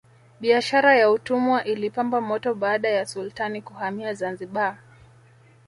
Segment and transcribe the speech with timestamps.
[0.39, 4.77] biashara ya utumwa ilipamba moto baada ya sultani kuhamia zanzibar